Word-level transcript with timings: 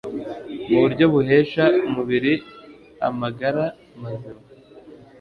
mu 0.69 0.77
buryo 0.83 1.05
buhesha 1.13 1.63
umubiri 1.87 2.33
amagara 3.07 3.63
mazima 4.01 4.41